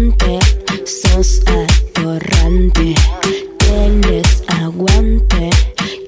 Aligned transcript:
atorrante, 0.00 0.38
sos 0.86 1.42
atorrante. 1.46 2.94
Tienes 3.58 4.44
aguante, 4.48 5.50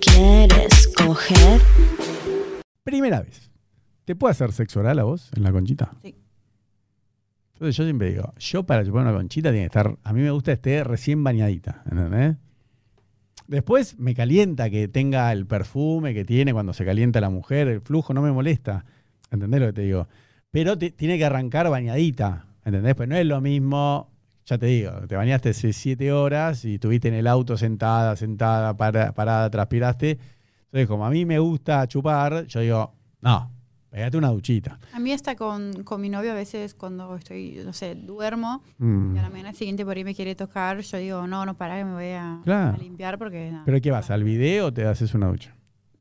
quieres 0.00 0.88
coger. 0.96 1.60
Primera 2.84 3.20
vez. 3.22 3.50
¿Te 4.04 4.14
puede 4.14 4.32
hacer 4.32 4.52
sexo 4.52 4.80
oral 4.80 4.98
a 4.98 5.04
vos 5.04 5.30
en 5.36 5.42
la 5.42 5.52
conchita? 5.52 5.92
Sí. 6.02 6.14
Entonces 7.54 7.76
yo 7.76 7.84
siempre 7.84 8.10
digo, 8.10 8.32
yo 8.38 8.62
para 8.64 8.84
chupar 8.84 9.02
una 9.02 9.12
conchita 9.12 9.50
tiene 9.50 9.64
que 9.64 9.66
estar, 9.66 9.96
a 10.04 10.12
mí 10.12 10.20
me 10.22 10.30
gusta 10.30 10.50
que 10.52 10.54
esté 10.54 10.84
recién 10.84 11.24
bañadita, 11.24 11.82
¿entendés? 11.90 12.36
Después 13.48 13.98
me 13.98 14.14
calienta 14.14 14.70
que 14.70 14.86
tenga 14.88 15.32
el 15.32 15.46
perfume 15.46 16.14
que 16.14 16.24
tiene 16.24 16.52
cuando 16.52 16.72
se 16.72 16.84
calienta 16.84 17.20
la 17.20 17.30
mujer, 17.30 17.66
el 17.68 17.80
flujo, 17.80 18.14
no 18.14 18.22
me 18.22 18.30
molesta, 18.30 18.84
¿entendés 19.30 19.60
lo 19.60 19.66
que 19.68 19.72
te 19.72 19.82
digo? 19.82 20.06
Pero 20.50 20.78
te- 20.78 20.90
tiene 20.92 21.18
que 21.18 21.24
arrancar 21.24 21.68
bañadita, 21.68 22.46
¿entendés? 22.68 22.94
Pues 22.94 23.08
no 23.08 23.16
es 23.16 23.26
lo 23.26 23.40
mismo, 23.40 24.10
ya 24.46 24.58
te 24.58 24.66
digo, 24.66 24.92
te 25.06 25.16
bañaste 25.16 25.50
hace 25.50 25.72
siete 25.72 26.12
horas 26.12 26.64
y 26.64 26.74
estuviste 26.74 27.08
en 27.08 27.14
el 27.14 27.26
auto 27.26 27.56
sentada, 27.56 28.14
sentada, 28.16 28.76
para- 28.76 29.12
parada, 29.12 29.50
transpiraste. 29.50 30.18
Entonces, 30.66 30.86
como 30.86 31.04
a 31.06 31.10
mí 31.10 31.24
me 31.24 31.38
gusta 31.38 31.86
chupar, 31.88 32.44
yo 32.46 32.60
digo, 32.60 32.94
no, 33.20 33.50
pegate 33.90 34.16
una 34.18 34.28
duchita. 34.28 34.78
A 34.92 34.98
mí 35.00 35.12
hasta 35.12 35.34
con, 35.34 35.82
con 35.82 36.00
mi 36.00 36.08
novio 36.10 36.32
a 36.32 36.34
veces 36.34 36.74
cuando 36.74 37.16
estoy, 37.16 37.60
no 37.64 37.72
sé, 37.72 37.94
duermo 37.94 38.62
Mm. 38.78 39.16
y 39.16 39.18
a 39.18 39.22
la 39.22 39.30
mañana 39.30 39.52
siguiente 39.54 39.84
por 39.84 39.96
ahí 39.96 40.04
me 40.04 40.14
quiere 40.14 40.34
tocar, 40.34 40.78
yo 40.80 40.98
digo, 40.98 41.26
no, 41.26 41.46
no, 41.46 41.56
para 41.56 41.78
que 41.78 41.84
me 41.84 41.92
voy 41.94 42.10
a, 42.12 42.40
Claro. 42.44 42.74
a 42.74 42.78
limpiar 42.78 43.18
porque... 43.18 43.52
¿Pero 43.64 43.80
qué 43.80 43.90
vas? 43.90 44.10
¿Al 44.10 44.24
video 44.24 44.66
o 44.66 44.72
te 44.72 44.86
haces 44.86 45.14
una 45.14 45.28
ducha? 45.28 45.54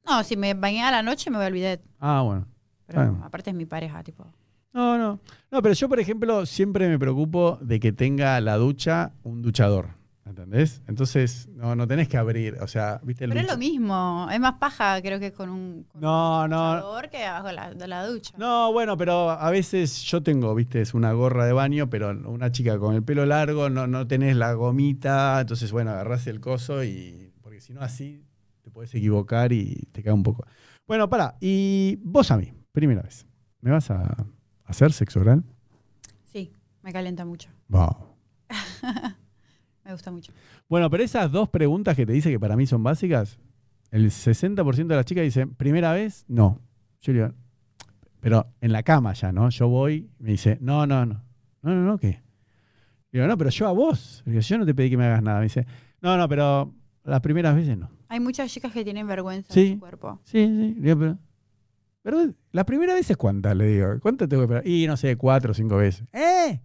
No, 0.05 0.23
si 0.23 0.35
me 0.37 0.53
bañé 0.53 0.83
a 0.83 0.91
la 0.91 1.01
noche 1.01 1.29
me 1.29 1.37
voy 1.37 1.45
a 1.45 1.47
olvidar. 1.49 1.79
Ah, 1.99 2.21
bueno. 2.21 2.45
Pero 2.85 3.01
Bueno. 3.11 3.25
aparte 3.25 3.49
es 3.49 3.55
mi 3.55 3.65
pareja, 3.65 4.01
tipo. 4.03 4.25
No, 4.73 4.97
no. 4.97 5.19
No, 5.51 5.61
pero 5.61 5.73
yo, 5.73 5.89
por 5.89 5.99
ejemplo, 5.99 6.45
siempre 6.45 6.87
me 6.87 6.99
preocupo 6.99 7.57
de 7.61 7.79
que 7.79 7.91
tenga 7.91 8.39
la 8.41 8.57
ducha 8.57 9.13
un 9.23 9.41
duchador. 9.41 9.97
¿Entendés? 10.25 10.83
Entonces, 10.87 11.47
no, 11.53 11.73
no 11.77 11.87
tenés 11.87 12.09
que 12.09 12.17
abrir. 12.17 12.57
O 12.61 12.67
sea, 12.67 12.99
¿viste 13.01 13.23
el 13.23 13.29
Pero 13.29 13.41
es 13.41 13.47
lo 13.47 13.57
mismo, 13.57 14.27
es 14.29 14.39
más 14.41 14.55
paja 14.55 15.01
creo 15.01 15.19
que 15.21 15.31
con 15.31 15.49
un, 15.49 15.83
con 15.85 16.01
No, 16.01 16.43
un 16.43 16.49
no. 16.49 16.75
duchador 16.75 17.09
que 17.09 17.23
abajo 17.23 17.51
la- 17.53 17.73
de 17.73 17.87
la 17.87 18.05
ducha. 18.05 18.33
No, 18.37 18.73
bueno, 18.73 18.97
pero 18.97 19.31
a 19.31 19.49
veces 19.49 20.03
yo 20.03 20.21
tengo, 20.21 20.53
viste, 20.53 20.81
es 20.81 20.93
una 20.93 21.13
gorra 21.13 21.45
de 21.45 21.53
baño, 21.53 21.89
pero 21.89 22.09
una 22.29 22.51
chica 22.51 22.77
con 22.77 22.93
el 22.93 23.03
pelo 23.03 23.25
largo, 23.25 23.69
no, 23.69 23.87
no 23.87 24.05
tenés 24.05 24.35
la 24.35 24.51
gomita, 24.53 25.39
entonces, 25.39 25.71
bueno, 25.71 25.91
agarrás 25.91 26.27
el 26.27 26.41
coso 26.41 26.83
y. 26.83 27.31
Porque 27.41 27.61
si 27.61 27.73
no, 27.73 27.79
así 27.81 28.21
te 28.63 28.69
puedes 28.69 28.93
equivocar 28.93 29.53
y 29.53 29.87
te 29.93 30.03
cae 30.03 30.11
un 30.13 30.23
poco. 30.23 30.45
Bueno, 30.85 31.09
para. 31.09 31.35
Y 31.39 31.99
vos 32.03 32.29
a 32.31 32.37
mí, 32.37 32.51
primera 32.73 33.01
vez, 33.01 33.25
¿me 33.61 33.71
vas 33.71 33.89
a 33.91 34.27
hacer 34.67 34.91
sexo 34.93 35.19
oral? 35.21 35.43
Sí, 36.31 36.51
me 36.83 36.93
calienta 36.93 37.25
mucho. 37.25 37.49
Wow. 37.69 37.95
Me 39.85 39.93
gusta 39.93 40.11
mucho. 40.11 40.33
Bueno, 40.67 40.89
pero 40.89 41.03
esas 41.03 41.31
dos 41.31 41.47
preguntas 41.49 41.95
que 41.95 42.05
te 42.05 42.11
dice 42.11 42.29
que 42.29 42.39
para 42.39 42.55
mí 42.57 42.67
son 42.67 42.83
básicas, 42.83 43.39
el 43.91 44.07
60% 44.11 44.87
de 44.87 44.95
las 44.95 45.05
chicas 45.05 45.23
dicen, 45.23 45.53
¿primera 45.55 45.93
vez? 45.93 46.25
No. 46.27 46.59
Yo 47.01 47.13
digo, 47.13 47.31
pero 48.19 48.47
en 48.59 48.73
la 48.73 48.83
cama 48.83 49.13
ya, 49.13 49.31
¿no? 49.31 49.49
Yo 49.49 49.69
voy, 49.69 50.09
me 50.19 50.31
dice, 50.31 50.57
no, 50.59 50.85
no, 50.85 51.05
no. 51.05 51.23
No, 51.61 51.73
no, 51.73 51.81
no, 51.83 51.97
¿qué? 51.97 52.21
Digo, 53.13 53.25
no, 53.27 53.37
pero 53.37 53.49
yo 53.49 53.67
a 53.67 53.71
vos. 53.71 54.23
Digo, 54.25 54.41
yo 54.41 54.57
no 54.57 54.65
te 54.65 54.75
pedí 54.75 54.89
que 54.89 54.97
me 54.97 55.05
hagas 55.05 55.23
nada. 55.23 55.37
Me 55.39 55.43
dice, 55.45 55.65
no, 56.01 56.17
no, 56.17 56.27
pero 56.27 56.73
las 57.05 57.21
primeras 57.21 57.55
veces 57.55 57.77
no. 57.77 57.89
Hay 58.09 58.19
muchas 58.19 58.51
chicas 58.51 58.71
que 58.73 58.83
tienen 58.83 59.07
vergüenza 59.07 59.53
Sí. 59.53 59.69
de 59.69 59.73
su 59.75 59.79
cuerpo. 59.79 60.19
Sí, 60.25 60.45
sí. 60.45 60.75
Digo, 60.79 60.99
pero, 60.99 61.17
pero 62.07 62.25
la 62.53 62.65
primera 62.65 62.93
vez 62.93 63.11
es 63.11 63.17
cuántas, 63.17 63.53
le 63.53 63.65
digo. 63.65 63.99
¿Cuántas 63.99 64.29
tengo 64.29 64.39
que 64.39 64.45
esperar? 64.45 64.65
Y 64.65 64.87
no 64.87 64.95
sé, 64.95 65.17
cuatro 65.17 65.51
o 65.51 65.53
cinco 65.53 65.75
veces. 65.75 66.07
¿Eh? 66.13 66.57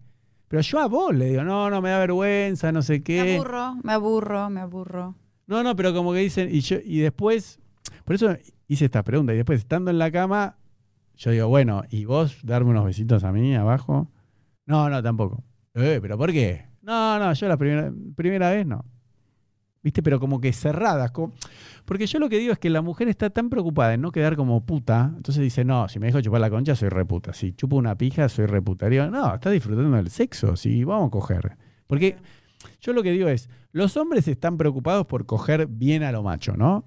Pero 0.47 0.63
yo 0.63 0.79
a 0.79 0.87
vos 0.87 1.13
le 1.13 1.31
digo, 1.31 1.43
no, 1.43 1.69
no, 1.69 1.83
me 1.83 1.91
da 1.91 1.99
vergüenza, 1.99 2.71
no 2.71 2.81
sé 2.81 3.03
qué. 3.03 3.25
Me 3.25 3.35
aburro, 3.35 3.75
me 3.83 3.93
aburro, 3.93 4.51
me 4.51 4.61
aburro. 4.61 5.17
No, 5.49 5.65
no, 5.65 5.75
pero 5.75 5.93
como 5.93 6.13
que 6.13 6.21
dicen, 6.21 6.49
y 6.49 6.61
yo, 6.61 6.77
y 6.85 7.01
después, 7.01 7.59
por 8.05 8.15
eso 8.15 8.37
hice 8.69 8.85
esta 8.85 9.03
pregunta, 9.03 9.33
y 9.35 9.37
después 9.39 9.59
estando 9.59 9.91
en 9.91 9.99
la 9.99 10.13
cama, 10.13 10.59
yo 11.17 11.33
digo, 11.33 11.49
bueno, 11.49 11.83
¿y 11.91 12.05
vos 12.05 12.39
darme 12.45 12.71
unos 12.71 12.85
besitos 12.85 13.25
a 13.25 13.33
mí 13.33 13.53
abajo? 13.57 14.13
No, 14.65 14.89
no, 14.91 15.03
tampoco. 15.03 15.43
Eh, 15.75 15.99
¿pero 16.01 16.17
por 16.17 16.31
qué? 16.31 16.67
No, 16.83 17.19
no, 17.19 17.33
yo 17.33 17.49
la 17.49 17.57
primera, 17.57 17.93
primera 18.15 18.49
vez 18.51 18.65
no. 18.65 18.85
¿Viste? 19.83 20.03
Pero 20.03 20.21
como 20.21 20.41
que 20.41 20.53
cerradas. 20.53 21.13
Porque 21.85 22.07
yo 22.07 22.19
lo 22.19 22.29
que 22.29 22.39
digo 22.39 22.53
es 22.53 22.59
que 22.59 22.71
la 22.71 22.83
mujer 22.83 23.09
está 23.09 23.31
tan 23.31 23.51
preocupada 23.51 23.95
en 23.95 24.01
no 24.01 24.13
quedar 24.13 24.37
como 24.37 24.65
puta, 24.65 25.13
entonces 25.17 25.43
dice, 25.43 25.65
no, 25.65 25.89
si 25.89 25.99
me 25.99 26.07
dejo 26.07 26.21
chupar 26.21 26.41
la 26.41 26.51
concha, 26.51 26.77
soy 26.77 26.89
reputa. 26.89 27.33
Si 27.33 27.53
chupo 27.53 27.77
una 27.77 27.97
pija, 27.97 28.29
soy 28.29 28.47
reputa. 28.47 28.89
Digo, 28.89 29.07
no, 29.09 29.35
estás 29.35 29.53
disfrutando 29.53 29.97
del 29.97 30.11
sexo, 30.11 30.57
si 30.57 30.85
vamos 30.85 31.09
a 31.09 31.11
coger. 31.11 31.57
Porque 31.87 32.17
yo 32.81 32.93
lo 32.93 33.03
que 33.03 33.11
digo 33.11 33.29
es, 33.29 33.49
los 33.73 33.97
hombres 33.97 34.29
están 34.29 34.57
preocupados 34.57 35.07
por 35.07 35.27
coger 35.27 35.67
bien 35.67 36.03
a 36.03 36.13
lo 36.13 36.23
macho, 36.23 36.57
¿no? 36.57 36.85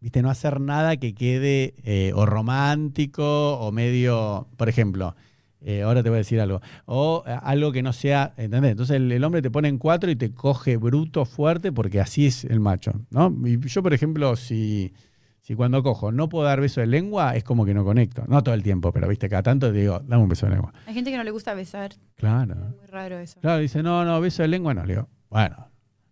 Viste, 0.00 0.20
no 0.20 0.28
hacer 0.28 0.60
nada 0.60 0.98
que 0.98 1.14
quede 1.14 1.74
eh, 1.82 2.12
o 2.14 2.26
romántico 2.26 3.58
o 3.58 3.72
medio, 3.72 4.48
por 4.58 4.68
ejemplo, 4.68 5.16
eh, 5.64 5.82
ahora 5.82 6.02
te 6.02 6.10
voy 6.10 6.16
a 6.16 6.18
decir 6.18 6.40
algo, 6.40 6.60
o 6.84 7.24
eh, 7.26 7.36
algo 7.42 7.72
que 7.72 7.82
no 7.82 7.92
sea, 7.92 8.34
¿entendés? 8.36 8.72
Entonces 8.72 8.96
el, 8.96 9.10
el 9.10 9.24
hombre 9.24 9.40
te 9.40 9.50
pone 9.50 9.68
en 9.68 9.78
cuatro 9.78 10.10
y 10.10 10.16
te 10.16 10.32
coge 10.32 10.76
bruto, 10.76 11.24
fuerte, 11.24 11.72
porque 11.72 12.00
así 12.00 12.26
es 12.26 12.44
el 12.44 12.60
macho, 12.60 12.92
¿no? 13.10 13.34
Y 13.44 13.58
yo, 13.60 13.82
por 13.82 13.94
ejemplo, 13.94 14.36
si, 14.36 14.92
si 15.40 15.54
cuando 15.54 15.82
cojo 15.82 16.12
no 16.12 16.28
puedo 16.28 16.44
dar 16.44 16.60
beso 16.60 16.80
de 16.80 16.86
lengua, 16.86 17.34
es 17.34 17.44
como 17.44 17.64
que 17.64 17.74
no 17.74 17.84
conecto. 17.84 18.24
No 18.28 18.42
todo 18.42 18.54
el 18.54 18.62
tiempo, 18.62 18.92
pero 18.92 19.08
viste, 19.08 19.28
cada 19.28 19.42
tanto 19.42 19.72
te 19.72 19.78
digo, 19.78 20.00
dame 20.00 20.22
un 20.22 20.28
beso 20.28 20.46
de 20.46 20.52
lengua. 20.52 20.72
Hay 20.86 20.94
gente 20.94 21.10
que 21.10 21.16
no 21.16 21.24
le 21.24 21.30
gusta 21.30 21.54
besar. 21.54 21.92
Claro. 22.16 22.54
Es 22.54 22.76
muy 22.76 22.86
raro 22.86 23.18
eso. 23.18 23.40
Claro, 23.40 23.60
dice, 23.60 23.82
no, 23.82 24.04
no, 24.04 24.20
beso 24.20 24.42
de 24.42 24.48
lengua 24.48 24.74
no. 24.74 24.84
Le 24.84 24.94
digo, 24.94 25.08
bueno, 25.30 25.68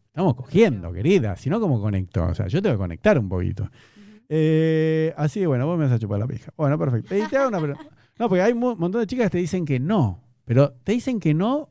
estamos 0.07 0.35
cogiendo, 0.35 0.93
querida. 0.93 1.37
Si 1.37 1.51
no, 1.51 1.61
¿cómo 1.61 1.81
conecto? 1.81 2.25
O 2.25 2.35
sea, 2.35 2.47
yo 2.47 2.61
tengo 2.63 2.75
que 2.75 2.81
conectar 2.81 3.19
un 3.19 3.29
poquito. 3.29 3.71
Eh, 4.29 5.13
así 5.17 5.41
que 5.41 5.47
bueno, 5.47 5.67
vos 5.67 5.79
me 5.79 5.85
vas 5.85 5.93
a 5.93 5.99
chupar 5.99 6.19
la 6.19 6.27
pija. 6.27 6.53
Bueno, 6.57 6.79
perfecto. 6.79 7.15
Y 7.15 7.27
te 7.29 7.37
hago 7.37 7.49
una 7.49 7.61
pregunta. 7.61 8.02
No, 8.23 8.29
porque 8.29 8.43
hay 8.43 8.53
un 8.53 8.61
montón 8.61 9.01
de 9.01 9.07
chicas 9.09 9.27
que 9.27 9.31
te 9.31 9.39
dicen 9.39 9.65
que 9.65 9.81
no. 9.81 10.23
Pero 10.45 10.75
te 10.85 10.93
dicen 10.93 11.19
que 11.19 11.35
no 11.35 11.71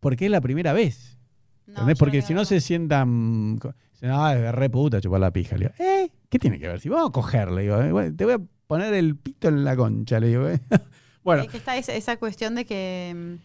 porque 0.00 0.24
es 0.24 0.32
la 0.32 0.40
primera 0.40 0.72
vez. 0.72 1.16
No, 1.64 1.86
Porque 1.96 2.22
si 2.22 2.34
no 2.34 2.44
se 2.44 2.60
sientan. 2.60 3.60
ah, 4.02 4.34
es 4.34 4.52
re 4.52 4.68
puta 4.68 5.00
chupar 5.00 5.20
la 5.20 5.30
pija. 5.32 5.56
Le 5.56 5.66
digo, 5.66 5.74
¿eh? 5.78 6.10
¿Qué 6.28 6.40
tiene 6.40 6.58
que 6.58 6.66
ver? 6.66 6.80
Si 6.80 6.88
vamos 6.88 7.10
a 7.10 7.12
coger, 7.12 7.52
le 7.52 7.62
digo, 7.62 8.00
eh, 8.00 8.10
te 8.10 8.24
voy 8.24 8.34
a 8.34 8.40
poner 8.66 8.92
el 8.94 9.14
pito 9.14 9.46
en 9.46 9.62
la 9.62 9.76
concha, 9.76 10.18
le 10.18 10.26
digo, 10.26 10.48
eh. 10.48 10.60
Bueno. 11.22 11.44
Es 11.44 11.48
que 11.50 11.58
está 11.58 11.76
esa, 11.76 11.94
esa 11.94 12.16
cuestión 12.16 12.56
de 12.56 12.64
que 12.64 13.38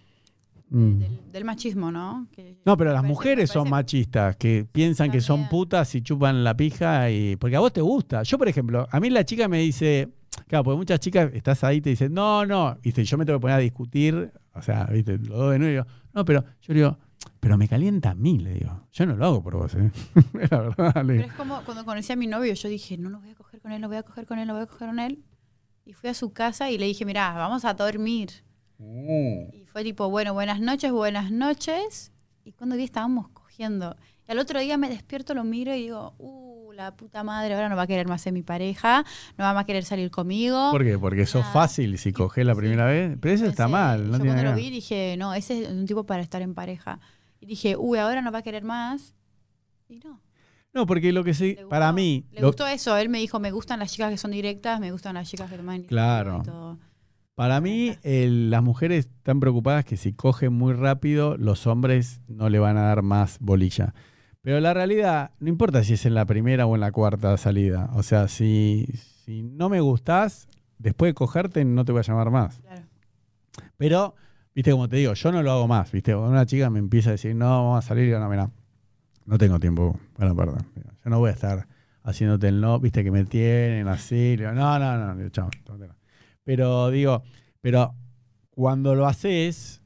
mm. 0.72 0.98
del, 0.98 1.32
del 1.32 1.46
machismo, 1.46 1.92
¿no? 1.92 2.28
Que 2.32 2.58
No, 2.66 2.76
pero 2.76 2.90
las 2.92 3.04
parece- 3.04 3.14
mujeres 3.14 3.50
son 3.52 3.70
machistas, 3.70 4.36
que 4.36 4.66
piensan 4.72 5.12
que 5.12 5.22
son 5.22 5.48
putas 5.48 5.94
y 5.94 6.02
chupan 6.02 6.44
la 6.44 6.58
pija 6.58 7.12
y. 7.12 7.36
Porque 7.36 7.56
a 7.56 7.60
vos 7.60 7.72
te 7.72 7.82
gusta. 7.82 8.24
Yo, 8.24 8.40
por 8.40 8.48
ejemplo, 8.48 8.88
a 8.90 9.00
mí 9.00 9.12
la 9.12 9.24
chica 9.24 9.48
me 9.48 9.60
dice. 9.60 10.10
Claro, 10.48 10.64
porque 10.64 10.78
muchas 10.78 11.00
chicas 11.00 11.32
estás 11.34 11.64
ahí 11.64 11.78
y 11.78 11.82
te 11.82 11.90
dicen, 11.90 12.14
no, 12.14 12.46
no. 12.46 12.78
Viste, 12.82 13.04
yo 13.04 13.18
me 13.18 13.26
tengo 13.26 13.40
que 13.40 13.42
poner 13.42 13.58
a 13.58 13.60
discutir. 13.60 14.32
O 14.54 14.62
sea, 14.62 14.86
viste, 14.86 15.18
los 15.18 15.38
dos 15.38 15.52
de 15.52 15.60
nuevo. 15.60 15.70
y 15.70 15.74
digo, 15.74 15.86
no, 16.14 16.26
pero 16.26 16.44
yo 16.62 16.74
le 16.74 16.80
digo, 16.80 16.98
pero 17.40 17.58
me 17.58 17.68
calienta 17.68 18.12
a 18.12 18.16
mí, 18.16 18.38
le 18.38 18.54
digo. 18.56 18.88
Yo 18.92 19.06
no 19.06 19.16
lo 19.16 19.26
hago 19.26 19.44
por 19.44 19.58
vos, 19.58 19.76
¿eh? 19.76 19.92
Es 20.42 20.52
la 20.52 20.60
verdad, 20.60 21.06
le 21.06 21.16
Pero 21.16 21.28
es 21.28 21.34
como 21.34 21.64
cuando 21.64 21.86
conocí 21.86 22.12
a 22.14 22.16
mi 22.16 22.28
novio, 22.28 22.54
yo 22.54 22.70
dije, 22.70 22.98
no 22.98 23.10
lo 23.10 23.20
voy 23.20 23.32
a 23.32 23.36
coger 23.36 23.62
con 23.62 23.72
él, 23.72 23.82
lo 23.82 23.88
voy 23.88 23.98
a 23.98 24.04
coger 24.04 24.26
con 24.26 24.40
él, 24.40 24.48
lo 24.48 24.54
voy 24.54 24.64
a 24.64 24.68
coger 24.68 24.88
con 24.90 25.00
él. 25.00 25.24
Y 25.86 25.94
fui 25.94 26.10
a 26.10 26.14
su 26.14 26.34
casa 26.34 26.70
y 26.70 26.78
le 26.78 26.86
dije, 26.86 27.06
mira, 27.06 27.34
vamos 27.34 27.66
a 27.66 27.74
dormir. 27.74 28.30
Y 28.80 29.66
fue 29.66 29.84
tipo, 29.84 30.10
bueno, 30.10 30.34
buenas 30.34 30.60
noches, 30.60 30.92
buenas 30.92 31.32
noches. 31.32 32.12
Y 32.44 32.52
cuando 32.52 32.76
vi 32.76 32.84
estábamos 32.84 33.30
cogiendo. 33.30 33.96
Y 34.28 34.32
al 34.32 34.40
otro 34.40 34.60
día 34.60 34.78
me 34.78 34.90
despierto, 34.90 35.34
lo 35.34 35.44
miro 35.44 35.74
y 35.74 35.84
digo, 35.84 36.14
uh, 36.18 36.47
la 36.78 36.96
puta 36.96 37.24
madre, 37.24 37.56
ahora 37.56 37.70
no 37.70 37.76
va 37.76 37.82
a 37.82 37.88
querer 37.88 38.08
más 38.08 38.22
ser 38.22 38.34
mi 38.34 38.44
pareja, 38.44 39.04
no 39.38 39.44
va 39.44 39.54
más 39.54 39.64
a 39.64 39.66
querer 39.66 39.84
salir 39.84 40.12
conmigo. 40.12 40.70
¿Por 40.72 40.84
qué? 40.84 40.98
Porque 41.00 41.26
sos 41.26 41.42
Nada. 41.42 41.52
fácil 41.54 41.98
si 41.98 42.14
cogés 42.14 42.46
la 42.46 42.54
primera 42.54 42.86
vez. 42.86 43.18
Pero 43.20 43.34
eso 43.34 43.46
está 43.48 43.68
mal, 43.68 44.12
no 44.12 44.20
yo 44.20 44.26
cuando 44.26 44.44
lo 44.44 44.54
vi 44.56 44.70
dije, 44.70 45.16
no, 45.18 45.34
ese 45.34 45.64
es 45.64 45.70
un 45.70 45.88
tipo 45.88 46.06
para 46.06 46.22
estar 46.22 46.42
en 46.44 46.54
pareja. 46.54 47.00
Y 47.40 47.48
dije, 47.48 47.76
uy, 47.78 47.98
ahora 47.98 48.22
no 48.22 48.32
va 48.32 48.40
a 48.40 48.42
querer 48.44 48.64
más. 48.64 49.16
Y 49.90 49.98
no. 50.00 50.22
No, 50.74 50.86
porque 50.86 51.12
lo 51.12 51.24
que 51.24 51.34
sí, 51.34 51.58
para 51.70 51.92
mí. 51.92 52.26
Le 52.32 52.42
lo- 52.42 52.48
gustó 52.48 52.68
eso. 52.68 52.96
Él 52.98 53.10
me 53.10 53.18
dijo, 53.18 53.40
me 53.40 53.50
gustan 53.52 53.80
las 53.80 53.92
chicas 53.92 54.12
que 54.12 54.18
son 54.18 54.30
directas, 54.32 54.80
me 54.80 54.92
gustan 54.92 55.16
las 55.16 55.28
chicas 55.28 55.50
que 55.50 55.58
toman 55.58 55.82
Claro. 55.84 56.42
y 56.44 56.46
todo. 56.46 56.78
Para 57.34 57.60
mí, 57.62 57.96
el- 58.04 58.52
las 58.52 58.62
mujeres 58.62 59.08
están 59.08 59.40
preocupadas 59.40 59.84
que 59.86 59.98
si 59.98 60.14
cogen 60.14 60.54
muy 60.54 60.74
rápido, 60.74 61.38
los 61.38 61.66
hombres 61.66 62.22
no 62.28 62.50
le 62.50 62.60
van 62.60 62.78
a 62.78 62.84
dar 62.84 63.02
más 63.02 63.38
bolilla. 63.40 63.96
Pero 64.48 64.62
la 64.62 64.74
realidad, 64.74 65.32
no 65.42 65.50
importa 65.50 65.84
si 65.84 65.96
es 65.96 66.06
en 66.06 66.14
la 66.14 66.24
primera 66.24 66.66
o 66.66 66.76
en 66.76 66.80
la 66.80 66.94
cuarta 66.94 67.36
salida. 67.36 67.90
O 67.96 68.02
sea, 68.02 68.30
si, 68.30 68.88
si 69.26 69.44
no 69.44 69.68
me 69.68 69.82
gustás, 69.82 70.48
después 70.78 71.10
de 71.10 71.16
cogerte 71.16 71.66
no 71.66 71.84
te 71.84 71.92
voy 71.92 72.00
a 72.00 72.04
llamar 72.04 72.32
más. 72.32 72.62
Claro. 72.62 72.84
Pero, 73.76 74.16
viste, 74.56 74.72
como 74.72 74.88
te 74.88 74.96
digo, 74.96 75.16
yo 75.16 75.34
no 75.34 75.44
lo 75.44 75.52
hago 75.52 75.68
más. 75.68 75.92
Viste, 75.92 76.14
Cuando 76.14 76.32
una 76.32 76.46
chica 76.46 76.70
me 76.70 76.80
empieza 76.80 77.10
a 77.10 77.12
decir, 77.12 77.36
no, 77.36 77.46
vamos 77.46 77.84
a 77.84 77.88
salir, 77.90 78.08
y 78.08 78.12
yo, 78.12 78.22
no, 78.22 78.30
mira, 78.30 78.50
no 79.26 79.38
tengo 79.38 79.60
tiempo 79.60 80.00
para 80.16 80.34
perdón. 80.34 80.66
Yo 81.04 81.10
no 81.10 81.20
voy 81.20 81.32
a 81.32 81.34
estar 81.34 81.68
haciéndote 82.04 82.48
el 82.48 82.62
no, 82.62 82.80
viste, 82.80 83.04
que 83.04 83.12
me 83.12 83.26
tienen 83.26 83.90
así. 83.90 84.38
Digo, 84.38 84.54
no, 84.54 84.80
no, 84.80 84.98
no, 84.98 85.14
digo, 85.18 85.30
chao. 85.30 85.50
Pero 86.46 86.90
digo, 86.90 87.22
pero 87.60 87.96
cuando 88.52 88.96
lo 88.96 89.08
haces, 89.08 89.82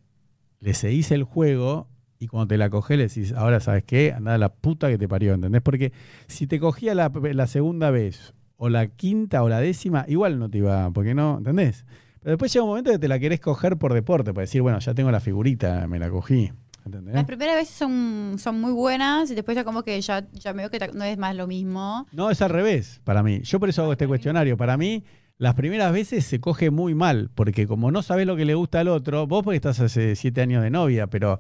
le 0.60 0.76
seguís 0.76 1.10
el 1.10 1.24
juego 1.24 1.88
y 2.22 2.28
cuando 2.28 2.50
te 2.50 2.58
la 2.60 2.70
coges 2.70 2.98
le 3.00 3.08
decís, 3.08 3.34
ahora 3.34 3.60
sabes 3.60 3.84
qué, 3.84 4.14
anda 4.14 4.36
a 4.36 4.38
la 4.38 4.50
puta 4.54 4.88
que 4.90 5.00
te 5.00 5.08
parió, 5.08 5.34
¿entendés? 5.34 5.64
Porque 5.64 5.92
si 6.28 6.46
te 6.46 6.60
cogía 6.60 6.94
la, 6.94 7.12
la 7.34 7.48
segunda 7.48 7.90
vez, 7.90 8.36
o 8.58 8.70
la 8.70 8.86
quinta 8.86 9.42
o 9.42 9.50
la 9.50 9.60
décima, 9.60 10.06
igual 10.08 10.38
no 10.38 10.48
te 10.48 10.60
iba, 10.60 10.92
porque 10.92 11.16
no, 11.16 11.40
¿entendés? 11.40 11.84
Pero 12.20 12.34
después 12.34 12.54
llega 12.54 12.62
un 12.62 12.70
momento 12.70 12.92
que 12.92 13.00
te 13.00 13.08
la 13.08 13.18
querés 13.18 13.40
coger 13.40 13.78
por 13.78 13.96
deporte, 13.96 14.36
para 14.36 14.44
decir, 14.44 14.62
bueno, 14.62 14.78
ya 14.78 14.94
tengo 14.94 15.10
la 15.10 15.20
figurita, 15.20 15.88
me 15.88 15.98
la 15.98 16.12
cogí. 16.12 16.52
¿Entendés? 16.86 17.16
Las 17.16 17.26
primeras 17.26 17.56
veces 17.56 17.76
son, 17.76 18.36
son 18.38 18.62
muy 18.62 18.72
buenas 18.72 19.32
y 19.32 19.36
después 19.36 19.56
ya 19.56 19.64
como 19.64 19.82
que 19.82 20.00
ya, 20.00 20.28
ya 20.32 20.54
me 20.54 20.62
veo 20.62 20.70
que 20.70 20.92
no 20.94 21.04
es 21.04 21.18
más 21.18 21.36
lo 21.36 21.48
mismo. 21.48 22.06
No, 22.12 22.30
es 22.30 22.40
al 22.44 22.52
revés 22.52 23.02
para 23.04 23.24
mí. 23.24 23.42
Yo 23.42 23.60
por 23.60 23.70
eso 23.70 23.82
hago 23.82 23.94
este 23.94 24.08
cuestionario. 24.08 24.58
Para 24.58 24.78
mí, 24.78 25.04
las 25.40 25.56
primeras 25.56 25.92
veces 25.92 26.24
se 26.24 26.40
coge 26.40 26.70
muy 26.70 26.94
mal, 26.94 27.32
porque 27.34 27.66
como 27.66 27.90
no 27.90 28.04
sabes 28.04 28.28
lo 28.28 28.36
que 28.36 28.46
le 28.46 28.54
gusta 28.54 28.82
al 28.82 28.90
otro, 28.90 29.26
vos 29.26 29.44
porque 29.44 29.56
estás 29.56 29.80
hace 29.80 30.16
siete 30.16 30.42
años 30.42 30.62
de 30.62 30.70
novia, 30.70 31.08
pero 31.08 31.40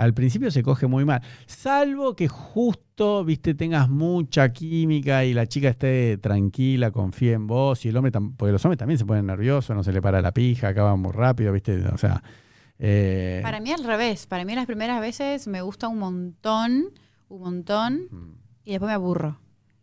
al 0.00 0.14
principio 0.14 0.50
se 0.50 0.62
coge 0.62 0.86
muy 0.86 1.04
mal. 1.04 1.20
Salvo 1.46 2.16
que 2.16 2.26
justo, 2.28 3.24
viste, 3.24 3.54
tengas 3.54 3.88
mucha 3.88 4.52
química 4.52 5.24
y 5.24 5.34
la 5.34 5.46
chica 5.46 5.68
esté 5.68 6.16
tranquila, 6.18 6.90
confíe 6.90 7.32
en 7.34 7.46
vos, 7.46 7.84
y 7.84 7.88
el 7.90 7.96
hombre, 7.96 8.10
porque 8.36 8.52
los 8.52 8.64
hombres 8.64 8.78
también 8.78 8.98
se 8.98 9.04
ponen 9.04 9.26
nerviosos, 9.26 9.74
no 9.76 9.82
se 9.82 9.92
le 9.92 10.00
para 10.02 10.20
la 10.22 10.32
pija, 10.32 10.68
acaban 10.68 11.00
muy 11.00 11.12
rápido, 11.12 11.52
viste, 11.52 11.76
o 11.86 11.98
sea... 11.98 12.22
eh, 12.78 13.40
Para 13.42 13.60
mí 13.60 13.70
al 13.72 13.84
revés. 13.84 14.26
Para 14.26 14.44
mí 14.44 14.54
las 14.54 14.66
primeras 14.66 15.00
veces 15.00 15.46
me 15.48 15.60
gusta 15.62 15.88
un 15.88 15.98
montón, 15.98 16.84
un 17.28 17.40
montón, 17.40 18.00
mm. 18.10 18.32
y 18.64 18.70
después 18.72 18.88
me 18.88 18.94
aburro. 18.94 19.38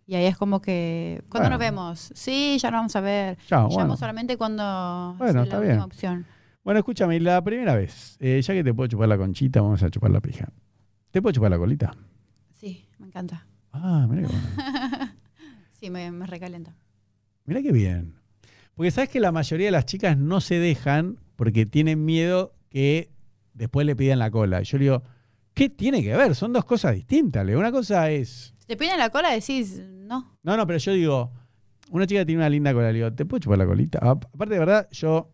Y 0.09 0.15
ahí 0.15 0.25
es 0.25 0.37
como 0.37 0.61
que, 0.61 1.21
¿cuándo 1.29 1.49
Bueno. 1.49 1.57
nos 1.57 1.59
vemos? 1.59 2.11
Sí, 2.15 2.57
ya 2.61 2.71
nos 2.71 2.79
vamos 2.79 2.95
a 2.95 3.01
ver. 3.01 3.37
Chao, 3.47 3.63
Llamo 3.67 3.75
bueno. 3.75 3.97
solamente 3.97 4.37
cuando 4.37 5.15
Bueno, 5.17 5.41
es 5.41 5.47
está 5.47 5.57
la 5.57 5.61
bien. 5.61 5.71
última 5.73 5.85
opción. 5.85 6.25
Bueno, 6.67 6.79
escúchame, 6.79 7.17
la 7.21 7.41
primera 7.41 7.77
vez, 7.77 8.17
eh, 8.19 8.41
ya 8.41 8.53
que 8.53 8.61
te 8.61 8.73
puedo 8.73 8.89
chupar 8.89 9.07
la 9.07 9.17
conchita, 9.17 9.61
vamos 9.61 9.81
a 9.83 9.89
chupar 9.89 10.11
la 10.11 10.19
pija. 10.19 10.51
¿Te 11.11 11.21
puedo 11.21 11.31
chupar 11.31 11.49
la 11.49 11.57
colita? 11.57 11.95
Sí, 12.51 12.85
me 12.99 13.07
encanta. 13.07 13.47
Ah, 13.71 14.05
mira 14.09 14.27
qué 14.27 14.33
bueno. 14.33 15.13
Sí, 15.71 15.89
me, 15.89 16.11
me 16.11 16.27
recalienta. 16.27 16.75
Mirá 17.45 17.61
qué 17.61 17.71
bien. 17.71 18.15
Porque 18.75 18.91
sabes 18.91 19.09
que 19.09 19.21
la 19.21 19.31
mayoría 19.31 19.67
de 19.67 19.71
las 19.71 19.85
chicas 19.85 20.17
no 20.17 20.41
se 20.41 20.59
dejan 20.59 21.21
porque 21.37 21.65
tienen 21.65 22.03
miedo 22.03 22.53
que 22.67 23.11
después 23.53 23.85
le 23.85 23.95
pidan 23.95 24.19
la 24.19 24.29
cola. 24.29 24.61
Y 24.61 24.65
yo 24.65 24.77
le 24.77 24.83
digo, 24.83 25.03
¿qué 25.53 25.69
tiene 25.69 26.03
que 26.03 26.17
ver? 26.17 26.35
Son 26.35 26.51
dos 26.51 26.65
cosas 26.65 26.95
distintas. 26.95 27.45
Le 27.45 27.53
digo, 27.53 27.61
Una 27.61 27.71
cosa 27.71 28.11
es. 28.11 28.53
Si 28.57 28.67
te 28.67 28.75
piden 28.75 28.99
la 28.99 29.09
cola 29.09 29.31
decís, 29.31 29.81
no. 29.89 30.37
No, 30.43 30.57
no, 30.57 30.67
pero 30.67 30.79
yo 30.79 30.91
digo, 30.91 31.31
una 31.91 32.05
chica 32.05 32.25
tiene 32.25 32.41
una 32.41 32.49
linda 32.49 32.73
cola. 32.73 32.91
Le 32.91 32.95
digo, 32.95 33.13
¿te 33.13 33.25
puedo 33.25 33.39
chupar 33.39 33.57
la 33.57 33.65
colita? 33.65 33.99
Aparte, 33.99 34.53
de 34.53 34.59
verdad, 34.59 34.89
yo. 34.91 35.31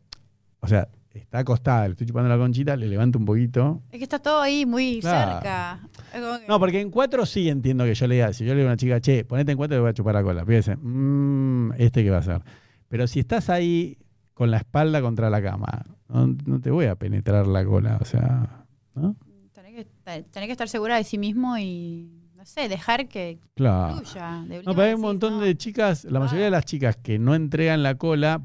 O 0.59 0.68
sea, 0.68 0.88
está 1.19 1.39
acostada, 1.39 1.86
le 1.88 1.92
estoy 1.92 2.07
chupando 2.07 2.30
la 2.30 2.38
conchita, 2.38 2.75
le 2.75 2.88
levanto 2.88 3.19
un 3.19 3.25
poquito. 3.25 3.81
Es 3.92 3.98
que 4.00 4.04
está 4.04 4.19
todo 4.19 4.42
ahí 4.42 4.65
muy 4.65 5.00
Claro. 5.00 5.33
cerca. 5.33 5.80
Que- 6.12 6.48
No, 6.48 6.60
porque 6.60 6.81
en 6.81 6.89
cuatro 6.89 7.25
sí 7.25 7.50
entiendo 7.50 7.83
que 7.83 7.94
yo 7.95 8.07
le 8.07 8.15
diga, 8.15 8.33
si 8.33 8.45
yo 8.45 8.54
le 8.54 8.57
digo 8.62 8.69
a 8.69 8.71
una 8.74 8.77
chica, 8.77 9.00
che, 9.00 9.24
ponete 9.25 9.51
en 9.51 9.57
cuatro, 9.57 9.75
le 9.77 9.81
voy 9.81 9.89
a 9.89 9.94
chupar 9.94 10.15
la 10.15 10.24
cola. 10.24 10.45
Fíjese, 10.45 10.75
mmm, 10.75 11.71
este 11.77 12.04
que 12.04 12.10
va 12.10 12.18
a 12.18 12.24
ser. 12.24 12.42
Pero 12.88 13.07
si 13.07 13.19
estás 13.19 13.50
ahí 13.50 13.98
con 14.33 14.50
la 14.51 14.57
espalda 14.57 15.01
contra 15.01 15.30
la 15.30 15.42
cama, 15.42 15.86
no, 16.10 16.36
no 16.45 16.60
te 16.60 16.71
voy 16.71 16.86
a 16.86 16.95
penetrar 16.95 17.45
la 17.48 17.63
cola, 17.65 17.98
o 18.01 18.06
sea, 18.06 18.65
¿no? 18.95 19.15
Tenés 19.54 19.74
que, 19.75 19.86
te- 20.04 20.24
tenés 20.24 20.48
que 20.48 20.51
estar 20.51 20.68
segura 20.69 20.98
de 20.98 21.04
sí 21.04 21.18
mismo 21.18 21.57
y, 21.57 22.12
no 22.36 22.45
sé, 22.45 22.68
dejar 22.69 23.07
que 23.07 23.39
Claro. 23.56 23.95
fluya. 23.98 24.44
De 24.48 24.63
No, 24.63 24.74
pero 24.74 24.81
hay 24.88 24.94
un 24.95 25.01
montón 25.01 25.33
no. 25.33 25.39
de 25.42 25.56
chicas, 25.56 26.06
la 26.06 26.19
mayoría 26.19 26.45
de 26.45 26.51
las 26.51 26.65
chicas 26.65 26.98
que 26.98 27.18
no 27.19 27.36
entregan 27.36 27.81
la 27.83 27.95
cola 27.95 28.42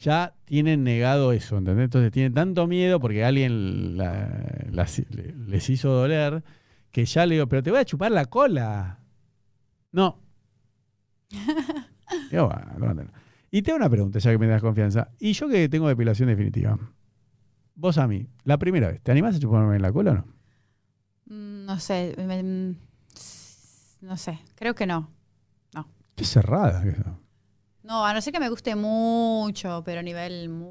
ya 0.00 0.34
tienen 0.44 0.82
negado 0.82 1.30
eso, 1.32 1.56
¿entendés? 1.58 1.84
Entonces 1.84 2.10
tienen 2.10 2.34
tanto 2.34 2.66
miedo 2.66 2.98
porque 3.00 3.24
alguien 3.24 3.96
la- 3.96 4.66
les 4.72 5.70
hizo 5.70 5.90
doler 5.90 6.42
que 6.90 7.04
ya 7.04 7.24
le 7.26 7.34
digo, 7.36 7.46
pero 7.46 7.62
te 7.62 7.70
voy 7.70 7.78
a 7.80 7.84
chupar 7.84 8.10
la 8.10 8.24
cola. 8.24 8.98
No. 9.92 10.18
Digo, 12.30 12.46
bueno, 12.48 12.72
levántenlo. 12.78 13.12
y 13.52 13.62
te 13.62 13.70
hago 13.70 13.76
una 13.78 13.88
pregunta, 13.90 14.18
ya 14.18 14.30
que 14.32 14.38
me 14.38 14.46
das 14.48 14.60
confianza. 14.62 15.10
Y 15.20 15.32
yo 15.32 15.48
que 15.48 15.68
tengo 15.68 15.86
depilación 15.88 16.28
definitiva, 16.28 16.76
vos 17.76 17.98
a 17.98 18.08
mí, 18.08 18.26
la 18.44 18.58
primera 18.58 18.88
vez, 18.88 19.00
¿te 19.02 19.12
animás 19.12 19.36
a 19.36 19.38
chuparme 19.38 19.78
la 19.78 19.92
cola 19.92 20.10
o 20.10 20.14
no? 20.14 20.24
Mm, 21.26 21.66
No 21.66 21.78
sé. 21.78 22.14
me- 22.18 22.42
mm, 22.42 22.76
no 24.00 24.16
sé. 24.16 24.40
Creo 24.56 24.74
que 24.74 24.86
no. 24.86 25.10
Qué 26.16 26.24
cerrada 26.24 26.82
que 26.82 26.92
sos. 26.96 27.06
No, 27.82 28.04
a 28.04 28.12
no 28.12 28.20
ser 28.20 28.32
que 28.32 28.40
me 28.40 28.48
guste 28.50 28.74
mucho, 28.76 29.82
pero 29.84 30.00
a 30.00 30.02
nivel. 30.02 30.48
mu- 30.50 30.68